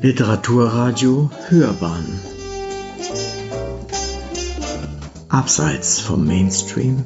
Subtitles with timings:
[0.00, 2.20] Literaturradio Hörbahn
[5.28, 7.04] Abseits vom Mainstream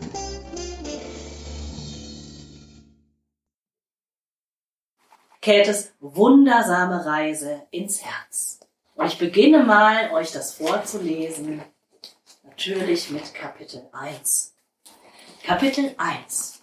[5.40, 8.60] Käthes wundersame Reise ins Herz.
[8.94, 11.62] Und ich beginne mal, euch das vorzulesen.
[12.42, 14.52] Natürlich mit Kapitel 1.
[15.42, 16.62] Kapitel 1,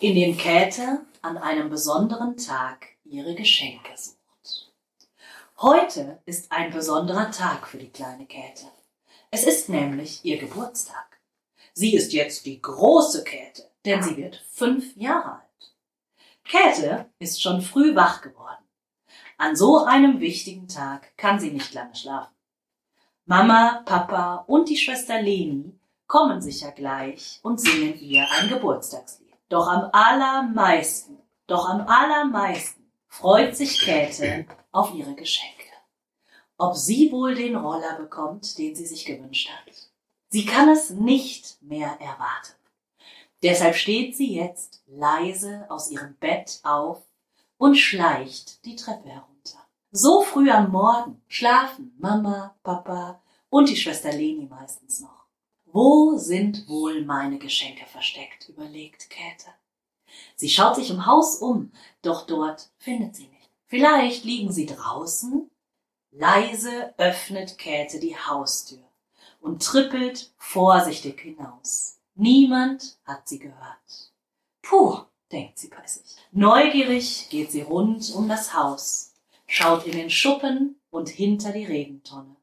[0.00, 4.21] in dem Käthe an einem besonderen Tag ihre Geschenke sucht.
[5.62, 8.66] Heute ist ein besonderer Tag für die kleine Käthe.
[9.30, 11.20] Es ist nämlich ihr Geburtstag.
[11.72, 15.74] Sie ist jetzt die große Käthe, denn sie wird fünf Jahre alt.
[16.42, 18.64] Käthe ist schon früh wach geworden.
[19.38, 22.34] An so einem wichtigen Tag kann sie nicht lange schlafen.
[23.26, 29.32] Mama, Papa und die Schwester Leni kommen sicher gleich und singen ihr ein Geburtstagslied.
[29.48, 35.66] Doch am allermeisten, doch am allermeisten freut sich Käthe auf ihre Geschenke.
[36.58, 39.74] Ob sie wohl den Roller bekommt, den sie sich gewünscht hat.
[40.28, 42.54] Sie kann es nicht mehr erwarten.
[43.42, 47.02] Deshalb steht sie jetzt leise aus ihrem Bett auf
[47.58, 49.66] und schleicht die Treppe herunter.
[49.90, 55.26] So früh am Morgen schlafen Mama, Papa und die Schwester Leni meistens noch.
[55.66, 59.50] Wo sind wohl meine Geschenke versteckt, überlegt Käthe.
[60.36, 63.41] Sie schaut sich im Haus um, doch dort findet sie nicht.
[63.72, 65.50] Vielleicht liegen sie draußen?
[66.10, 68.84] Leise öffnet Käthe die Haustür
[69.40, 71.98] und trippelt vorsichtig hinaus.
[72.14, 74.12] Niemand hat sie gehört.
[74.60, 74.98] Puh,
[75.32, 76.18] denkt sie bei sich.
[76.32, 79.14] Neugierig geht sie rund um das Haus,
[79.46, 82.36] schaut in den Schuppen und hinter die Regentonne.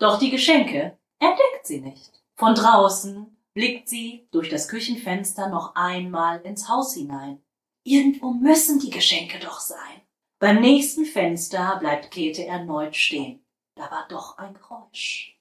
[0.00, 2.24] Doch die Geschenke entdeckt sie nicht.
[2.34, 7.40] Von draußen blickt sie durch das Küchenfenster noch einmal ins Haus hinein.
[7.84, 10.02] Irgendwo müssen die Geschenke doch sein.
[10.40, 13.44] Beim nächsten Fenster bleibt Käthe erneut stehen.
[13.74, 15.38] Da war doch ein Geräusch.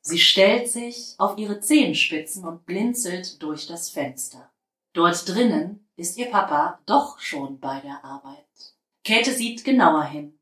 [0.00, 4.50] Sie stellt sich auf ihre Zehenspitzen und blinzelt durch das Fenster.
[4.94, 8.46] Dort drinnen ist ihr Papa doch schon bei der Arbeit.
[9.04, 10.38] Käthe sieht genauer hin.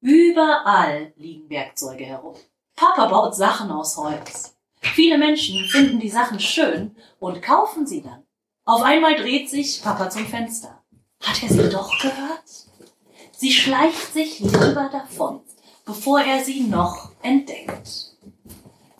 [0.00, 2.36] Überall liegen Werkzeuge herum.
[2.76, 4.56] Papa baut Sachen aus Holz.
[4.80, 8.24] Viele Menschen finden die Sachen schön und kaufen sie dann.
[8.64, 10.80] Auf einmal dreht sich Papa zum Fenster.
[11.20, 12.66] Hat er sie doch gehört?
[13.36, 15.40] Sie schleicht sich lieber davon,
[15.84, 18.16] bevor er sie noch entdeckt.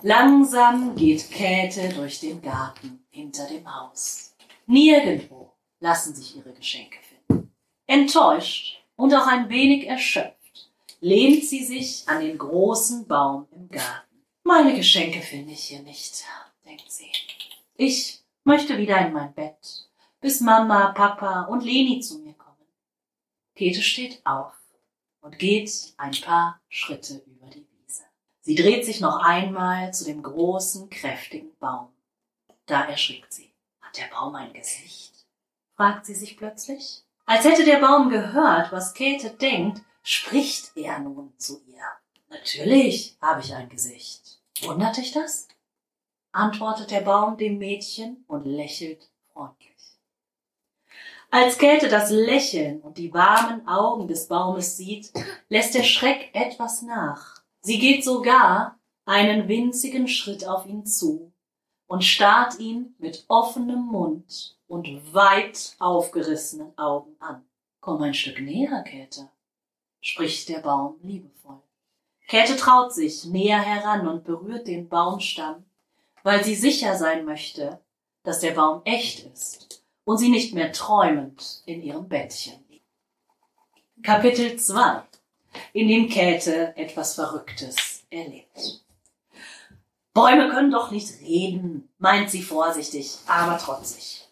[0.02, 4.34] Langsam geht Käthe durch den Garten hinter dem Haus.
[4.66, 7.50] Nirgendwo lassen sich ihre Geschenke finden.
[7.86, 10.36] Enttäuscht und auch ein wenig erschöpft
[11.00, 14.24] lehnt sie sich an den großen Baum im Garten.
[14.44, 16.24] Meine Geschenke finde ich hier nicht,
[16.64, 17.10] denkt sie.
[17.76, 19.88] Ich möchte wieder in mein Bett,
[20.20, 22.35] bis Mama, Papa und Leni zu mir.
[23.56, 24.52] Käthe steht auf
[25.22, 28.04] und geht ein paar Schritte über die Wiese.
[28.42, 31.88] Sie dreht sich noch einmal zu dem großen, kräftigen Baum.
[32.66, 33.50] Da erschrickt sie.
[33.80, 35.26] Hat der Baum ein Gesicht?
[35.74, 37.02] fragt sie sich plötzlich.
[37.24, 41.82] Als hätte der Baum gehört, was Käthe denkt, spricht er nun zu ihr.
[42.28, 44.38] Natürlich habe ich ein Gesicht.
[44.62, 45.48] Wundert dich das?
[46.30, 49.65] antwortet der Baum dem Mädchen und lächelt freundlich.
[51.30, 55.12] Als Käthe das Lächeln und die warmen Augen des Baumes sieht,
[55.48, 57.42] lässt der Schreck etwas nach.
[57.60, 61.32] Sie geht sogar einen winzigen Schritt auf ihn zu
[61.86, 67.44] und starrt ihn mit offenem Mund und weit aufgerissenen Augen an.
[67.80, 69.28] Komm ein Stück näher, Käthe,
[70.00, 71.60] spricht der Baum liebevoll.
[72.28, 75.64] Käthe traut sich näher heran und berührt den Baumstamm,
[76.22, 77.80] weil sie sicher sein möchte,
[78.22, 82.64] dass der Baum echt ist und sie nicht mehr träumend in ihrem Bettchen.
[84.02, 85.02] Kapitel 2,
[85.72, 88.84] in dem Käthe etwas Verrücktes erlebt.
[90.14, 94.28] Bäume können doch nicht reden, meint sie vorsichtig, aber trotzig.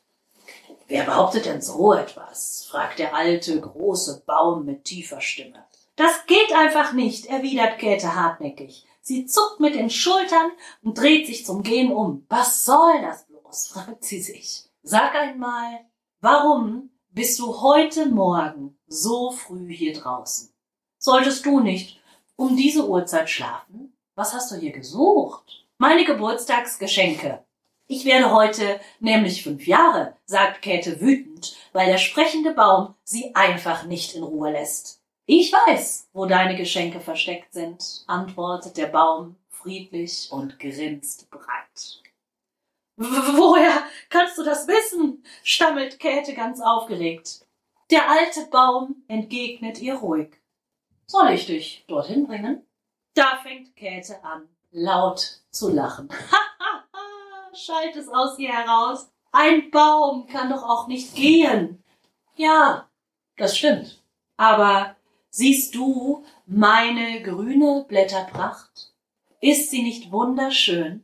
[0.86, 2.66] Wer behauptet denn so etwas?
[2.70, 5.64] fragt der alte, große Baum mit tiefer Stimme.
[5.96, 8.86] Das geht einfach nicht, erwidert Käthe hartnäckig.
[9.00, 10.52] Sie zuckt mit den Schultern
[10.82, 12.24] und dreht sich zum Gehen um.
[12.28, 13.68] Was soll das bloß?
[13.72, 14.68] fragt sie sich.
[14.86, 15.80] Sag einmal,
[16.20, 20.52] warum bist du heute Morgen so früh hier draußen?
[20.98, 22.02] Solltest du nicht
[22.36, 23.96] um diese Uhrzeit schlafen?
[24.14, 25.64] Was hast du hier gesucht?
[25.78, 27.42] Meine Geburtstagsgeschenke.
[27.86, 33.86] Ich werde heute nämlich fünf Jahre, sagt Käthe wütend, weil der sprechende Baum sie einfach
[33.86, 35.00] nicht in Ruhe lässt.
[35.24, 42.03] Ich weiß, wo deine Geschenke versteckt sind, antwortet der Baum friedlich und grinst breit.
[42.96, 45.24] Woher kannst du das wissen?
[45.42, 47.44] stammelt Käthe ganz aufgeregt.
[47.90, 50.40] Der alte Baum entgegnet ihr ruhig.
[51.06, 52.64] Soll ich dich dorthin bringen?
[53.14, 56.08] Da fängt Käthe an, laut zu lachen.
[57.54, 59.08] Schallt es aus ihr heraus.
[59.32, 61.82] Ein Baum kann doch auch nicht gehen.
[62.36, 62.88] Ja,
[63.36, 64.02] das stimmt.
[64.36, 64.96] Aber
[65.30, 68.92] siehst du meine grüne Blätterpracht?
[69.40, 71.03] Ist sie nicht wunderschön?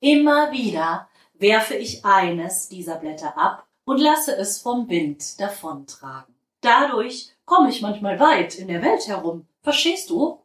[0.00, 6.34] Immer wieder werfe ich eines dieser Blätter ab und lasse es vom Wind davontragen.
[6.62, 9.46] Dadurch komme ich manchmal weit in der Welt herum.
[9.62, 10.42] Verstehst du?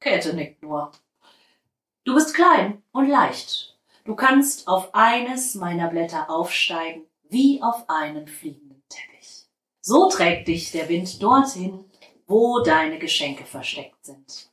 [0.00, 0.90] Käthe nickt nur.
[2.04, 3.78] Du bist klein und leicht.
[4.04, 9.46] Du kannst auf eines meiner Blätter aufsteigen, wie auf einen fliegenden Teppich.
[9.80, 11.84] So trägt dich der Wind dorthin,
[12.26, 14.50] wo deine Geschenke versteckt sind.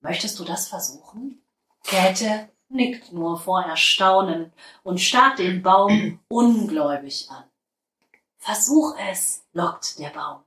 [0.00, 1.42] Möchtest du das versuchen?
[1.84, 4.52] Käthe nickt nur vor Erstaunen
[4.82, 7.44] und starrt den Baum ungläubig an.
[8.38, 10.40] Versuch es, lockt der Baum.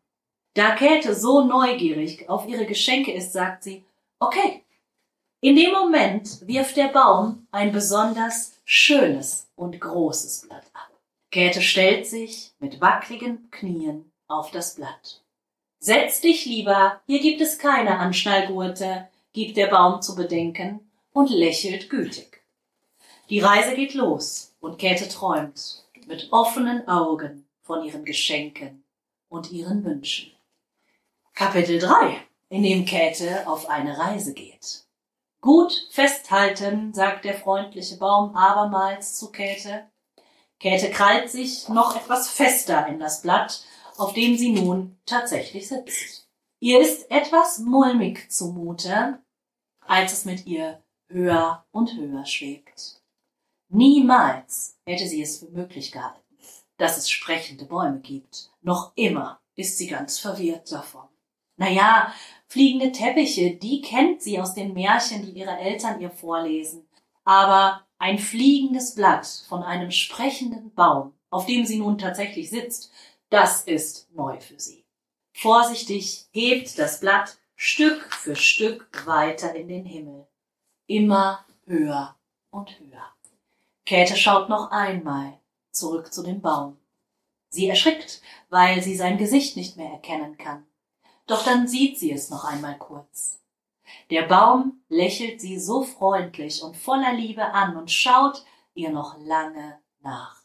[0.56, 3.86] Da Käthe so neugierig auf ihre Geschenke ist, sagt sie,
[4.20, 4.64] okay.
[5.42, 10.90] In dem Moment wirft der Baum ein besonders schönes und großes Blatt ab.
[11.32, 15.22] Käthe stellt sich mit wackligen Knien auf das Blatt.
[15.80, 20.80] Setz dich lieber, hier gibt es keine Anschnallgurte, gibt der Baum zu bedenken
[21.14, 22.44] und lächelt gütig.
[23.30, 28.84] Die Reise geht los und Käthe träumt mit offenen Augen von ihren Geschenken
[29.30, 30.32] und ihren Wünschen.
[31.34, 32.18] Kapitel 3,
[32.50, 34.84] in dem Käthe auf eine Reise geht.
[35.42, 39.90] Gut festhalten, sagt der freundliche Baum abermals zu Käthe.
[40.60, 43.64] Käthe krallt sich noch etwas fester in das Blatt,
[43.98, 46.28] auf dem sie nun tatsächlich sitzt.
[46.60, 49.20] Ihr ist etwas mulmig zumute,
[49.82, 53.02] als es mit ihr höher und höher schwebt.
[53.70, 56.22] Niemals hätte sie es für möglich gehalten,
[56.78, 58.52] dass es sprechende Bäume gibt.
[58.62, 61.08] Noch immer ist sie ganz verwirrt davon.
[61.58, 62.14] Naja,
[62.48, 66.88] fliegende Teppiche, die kennt sie aus den Märchen, die ihre Eltern ihr vorlesen.
[67.24, 72.92] Aber ein fliegendes Blatt von einem sprechenden Baum, auf dem sie nun tatsächlich sitzt,
[73.30, 74.86] das ist neu für sie.
[75.34, 80.28] Vorsichtig hebt das Blatt Stück für Stück weiter in den Himmel.
[80.88, 82.16] Immer höher
[82.52, 83.14] und höher.
[83.86, 85.40] Käthe schaut noch einmal
[85.72, 86.78] zurück zu dem Baum.
[87.50, 90.66] Sie erschrickt, weil sie sein Gesicht nicht mehr erkennen kann.
[91.26, 93.40] Doch dann sieht sie es noch einmal kurz.
[94.10, 98.44] Der Baum lächelt sie so freundlich und voller Liebe an und schaut
[98.74, 100.42] ihr noch lange nach.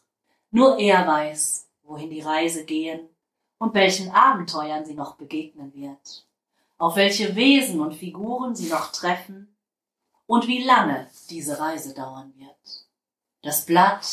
[0.51, 3.09] Nur er weiß, wohin die Reise gehen
[3.57, 6.25] und welchen Abenteuern sie noch begegnen wird,
[6.77, 9.55] auf welche Wesen und Figuren sie noch treffen
[10.29, 12.85] und wie lange diese Reise dauern wird.
[13.41, 14.05] Das Blatt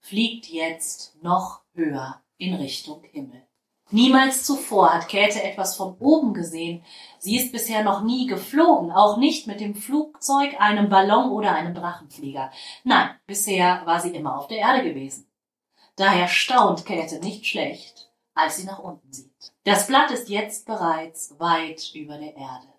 [0.00, 3.46] fliegt jetzt noch höher in Richtung Himmel.
[3.90, 6.82] Niemals zuvor hat Käthe etwas von oben gesehen.
[7.18, 11.74] Sie ist bisher noch nie geflogen, auch nicht mit dem Flugzeug, einem Ballon oder einem
[11.74, 12.50] Drachenflieger.
[12.84, 15.30] Nein, bisher war sie immer auf der Erde gewesen.
[15.96, 19.52] Daher staunt Käthe nicht schlecht, als sie nach unten sieht.
[19.64, 22.77] Das Blatt ist jetzt bereits weit über der Erde.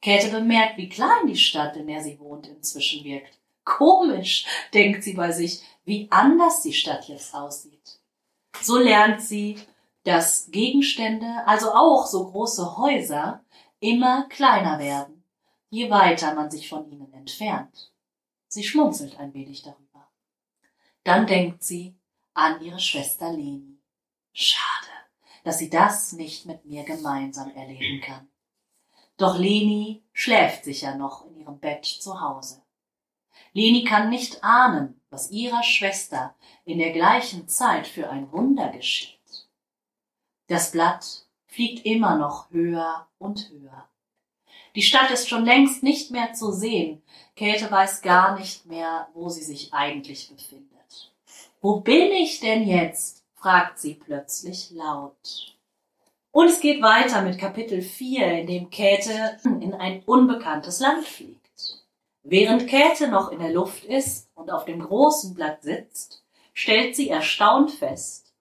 [0.00, 3.38] Käthe bemerkt, wie klein die Stadt, in der sie wohnt, inzwischen wirkt.
[3.64, 8.00] Komisch, denkt sie bei sich, wie anders die Stadt jetzt aussieht.
[8.60, 9.58] So lernt sie,
[10.04, 13.44] dass Gegenstände, also auch so große Häuser,
[13.80, 15.24] immer kleiner werden,
[15.68, 17.92] je weiter man sich von ihnen entfernt.
[18.48, 20.08] Sie schmunzelt ein wenig darüber.
[21.04, 21.94] Dann denkt sie
[22.34, 23.78] an ihre Schwester Leni.
[24.32, 24.90] Schade,
[25.44, 28.28] dass sie das nicht mit mir gemeinsam erleben kann.
[29.20, 32.62] Doch Leni schläft sicher noch in ihrem Bett zu Hause.
[33.52, 36.34] Leni kann nicht ahnen, was ihrer Schwester
[36.64, 39.46] in der gleichen Zeit für ein Wunder geschieht.
[40.46, 43.86] Das Blatt fliegt immer noch höher und höher.
[44.74, 47.02] Die Stadt ist schon längst nicht mehr zu sehen.
[47.36, 51.12] Käthe weiß gar nicht mehr, wo sie sich eigentlich befindet.
[51.60, 53.22] Wo bin ich denn jetzt?
[53.34, 55.59] fragt sie plötzlich laut.
[56.32, 61.40] Und es geht weiter mit Kapitel 4, in dem Käthe in ein unbekanntes Land fliegt.
[62.22, 66.22] Während Käthe noch in der Luft ist und auf dem großen Blatt sitzt,
[66.52, 68.32] stellt sie erstaunt fest,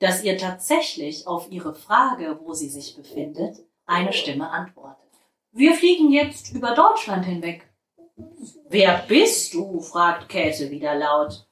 [0.00, 5.08] dass ihr tatsächlich auf ihre Frage, wo sie sich befindet, eine Stimme antwortet.
[5.52, 7.66] Wir fliegen jetzt über Deutschland hinweg.
[8.68, 9.80] Wer bist du?
[9.80, 11.46] fragt Käthe wieder laut.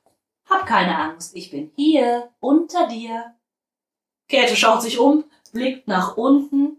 [0.49, 3.35] Hab keine Angst, ich bin hier, unter dir.
[4.29, 5.25] Käthe schaut sich um,
[5.57, 6.77] blickt nach unten.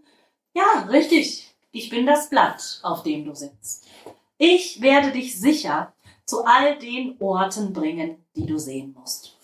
[0.54, 3.86] Ja, richtig, ich bin das Blatt, auf dem du sitzt.
[4.38, 5.92] Ich werde dich sicher
[6.24, 9.36] zu all den Orten bringen, die du sehen musst.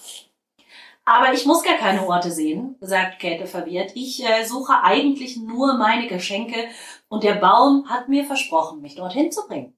[1.04, 3.92] Aber ich muss gar keine Orte sehen, sagt Käthe verwirrt.
[3.94, 6.68] Ich äh, suche eigentlich nur meine Geschenke
[7.08, 9.76] und der Baum hat mir versprochen, mich dorthin zu bringen.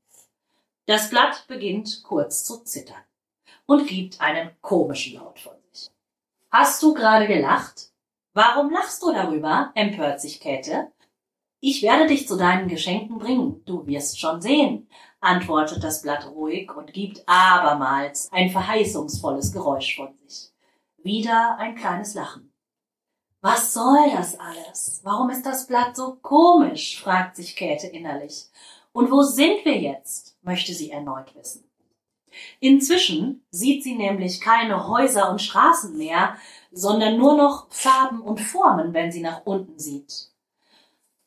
[0.87, 3.03] Das Blatt beginnt kurz zu zittern
[3.67, 5.91] und gibt einen komischen Laut von sich.
[6.51, 7.91] Hast du gerade gelacht?
[8.37, 9.73] Warum lachst du darüber?
[9.75, 10.93] empört sich Käthe.
[11.61, 14.91] Ich werde dich zu deinen Geschenken bringen, du wirst schon sehen,
[15.21, 20.53] antwortet das Blatt ruhig und gibt abermals ein verheißungsvolles Geräusch von sich.
[20.99, 22.53] Wieder ein kleines Lachen.
[23.41, 25.01] Was soll das alles?
[25.03, 27.01] Warum ist das Blatt so komisch?
[27.01, 28.51] fragt sich Käthe innerlich.
[28.93, 30.37] Und wo sind wir jetzt?
[30.43, 31.67] möchte sie erneut wissen.
[32.61, 36.37] Inzwischen sieht sie nämlich keine Häuser und Straßen mehr,
[36.73, 40.31] sondern nur noch Farben und Formen, wenn sie nach unten sieht.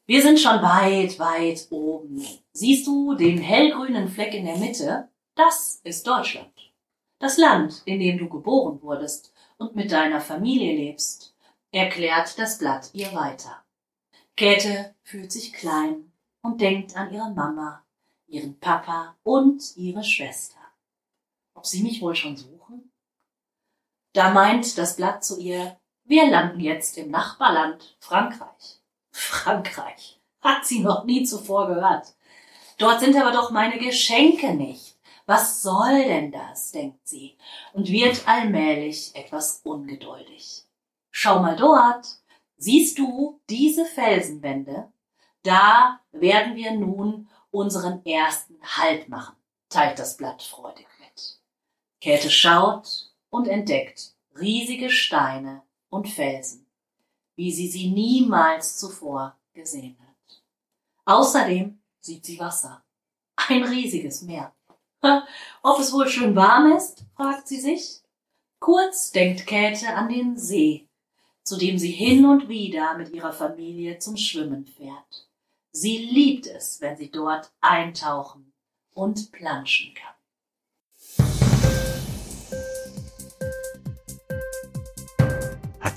[0.06, 2.26] Wir sind schon weit, weit oben.
[2.52, 5.10] Siehst du den hellgrünen Fleck in der Mitte?
[5.36, 6.52] Das ist Deutschland.
[7.20, 11.36] Das Land, in dem du geboren wurdest und mit deiner Familie lebst,
[11.72, 13.64] erklärt das Blatt ihr weiter.
[14.36, 17.84] Käthe fühlt sich klein und denkt an ihre Mama,
[18.28, 20.60] ihren Papa und ihre Schwester.
[21.54, 22.59] Ob sie mich wohl schon suchen?
[24.20, 28.82] Da meint das Blatt zu ihr, wir landen jetzt im Nachbarland Frankreich.
[29.12, 30.20] Frankreich.
[30.42, 32.16] Hat sie noch nie zuvor gehört.
[32.78, 34.98] Dort sind aber doch meine Geschenke nicht.
[35.26, 37.38] Was soll denn das, denkt sie
[37.72, 40.66] und wird allmählich etwas ungeduldig.
[41.12, 42.06] Schau mal dort.
[42.58, 44.92] Siehst du diese Felsenwände?
[45.44, 49.38] Da werden wir nun unseren ersten Halt machen,
[49.70, 51.40] teilt das Blatt freudig mit.
[52.02, 56.70] Käthe schaut und entdeckt riesige Steine und Felsen
[57.40, 60.44] wie sie sie niemals zuvor gesehen hat.
[61.06, 62.84] Außerdem sieht sie Wasser.
[63.38, 64.54] Ein riesiges Meer.
[65.64, 68.02] Ob es wohl schön warm ist, fragt sie sich.
[68.60, 70.90] Kurz denkt Käthe an den See,
[71.44, 75.30] zu dem sie hin und wieder mit ihrer Familie zum Schwimmen fährt.
[75.72, 78.52] Sie liebt es, wenn sie dort eintauchen
[78.94, 80.19] und planschen kann.